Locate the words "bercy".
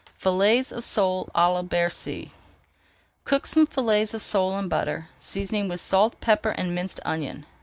1.61-2.31